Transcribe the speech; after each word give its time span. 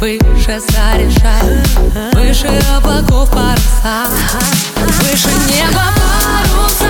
Выше 0.00 0.58
зарешаю, 0.60 1.62
выше 2.14 2.48
облаков 2.74 3.30
паруса 3.30 4.08
Выше 4.98 5.28
неба 5.46 5.92
паруса. 5.94 6.89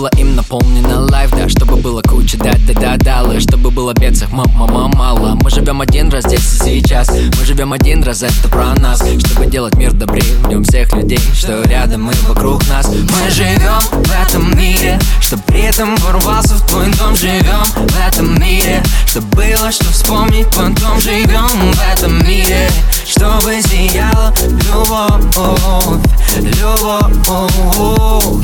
Было 0.00 0.08
им 0.16 0.34
наполнено 0.34 1.00
лайф, 1.10 1.30
да 1.32 1.46
Чтобы 1.46 1.76
было 1.76 2.00
куча 2.00 2.38
да-да-да-да 2.38 3.38
Чтобы 3.38 3.70
было 3.70 3.92
бедцах 3.92 4.30
мама 4.32 4.88
мало 4.88 5.34
Мы 5.42 5.50
живем 5.50 5.82
один 5.82 6.08
раз 6.08 6.24
здесь 6.24 6.40
и 6.54 6.80
сейчас. 6.80 7.10
Мы 7.10 7.44
живем 7.44 7.74
один 7.74 8.02
раз, 8.02 8.22
это 8.22 8.48
про 8.48 8.74
нас. 8.76 9.02
Чтобы 9.02 9.44
делать 9.44 9.74
мир 9.74 9.92
добрее 9.92 10.24
в 10.42 10.48
нем 10.48 10.64
всех 10.64 10.90
людей 10.94 11.20
Что 11.34 11.62
рядом 11.64 12.10
и 12.10 12.14
вокруг 12.26 12.66
нас. 12.70 12.88
Мы 12.88 13.30
живем 13.30 13.80
в 13.90 14.26
этом 14.26 14.56
мире 14.56 14.98
Чтоб 15.20 15.42
при 15.44 15.64
этом 15.64 15.94
ворвался 15.96 16.54
в 16.54 16.66
твой 16.66 16.90
дом. 16.94 17.14
Живем 17.14 17.64
в 17.74 18.08
этом 18.08 18.40
мире 18.40 18.82
Чтоб 19.06 19.24
было 19.34 19.70
что 19.70 19.84
вспомнить, 19.92 20.46
потом 20.46 20.98
живем 20.98 21.72
в 21.72 21.92
этом 21.92 22.26
мире. 22.26 22.70
Чтобы 23.04 23.60
сияла 23.60 24.32
любовь, 24.38 26.00
любовь 26.38 27.10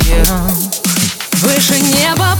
yeah. 0.07 0.66
Выше 1.42 1.79
неба 1.81 2.36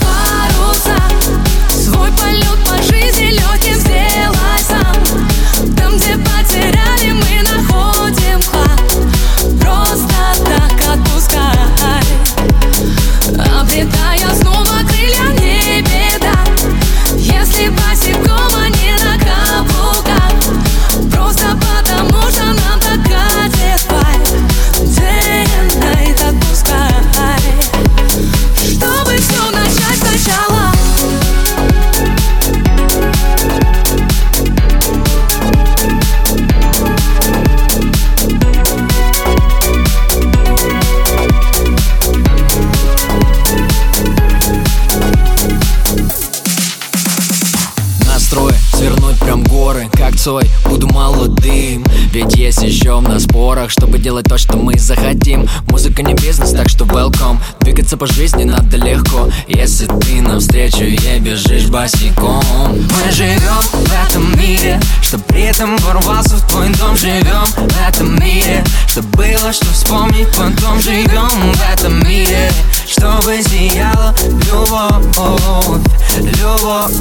горы, 49.67 49.89
как 49.93 50.15
Цой 50.15 50.49
Буду 50.65 50.87
молодым, 50.87 51.83
ведь 52.11 52.35
есть 52.35 52.61
еще 52.61 52.97
в 52.97 53.01
нас 53.01 53.25
порох 53.25 53.69
Чтобы 53.69 53.99
делать 53.99 54.25
то, 54.25 54.37
что 54.37 54.57
мы 54.57 54.79
захотим. 54.79 55.47
Музыка 55.67 56.03
не 56.03 56.13
бизнес, 56.13 56.51
так 56.51 56.69
что 56.69 56.85
welcome. 56.85 57.37
Двигаться 57.59 57.97
по 57.97 58.07
жизни 58.07 58.43
надо 58.43 58.77
легко. 58.77 59.29
Если 59.47 59.85
ты 59.85 60.21
навстречу 60.21 60.83
ей 60.83 61.19
бежишь 61.19 61.67
босиком. 61.67 62.43
Мы 62.69 63.11
живем 63.11 63.61
в 63.73 64.07
этом 64.07 64.39
мире 64.39 64.79
Чтоб 65.01 65.21
при 65.25 65.43
этом 65.43 65.75
ворвался 65.77 66.35
в 66.35 66.47
твой 66.47 66.69
дом. 66.75 66.95
Живем 66.95 67.45
в 67.45 67.89
этом 67.89 68.15
мире 68.19 68.63
Чтоб 68.87 69.05
было 69.17 69.51
что 69.51 69.65
вспомнить, 69.67 70.29
потом 70.29 70.79
живем 70.81 71.53
в 71.53 71.73
этом 71.73 72.07
мире 72.07 72.51
Чтобы 72.87 73.41
сияла 73.41 74.15
любовь, 74.49 75.81
любовь. 76.19 76.93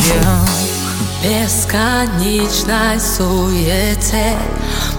Yeah. 0.00 0.69
Бесконечной 1.22 2.98
суете 2.98 4.36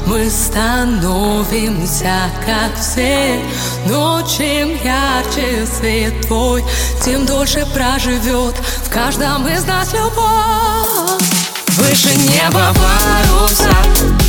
Мы 0.05 0.29
становимся 0.29 2.15
как 2.45 2.79
все. 2.79 3.39
Но 3.87 4.21
чем 4.21 4.69
ярче 4.83 5.65
свет 5.65 6.27
твой 6.27 6.63
Тем 7.03 7.25
дольше 7.25 7.65
проживет 7.73 8.55
в 8.55 8.89
каждом 8.89 9.47
из 9.47 9.65
нас 9.65 9.93
любовь. 9.93 11.21
Выше 11.77 12.15
неба 12.15 12.73
паруса 12.75 14.20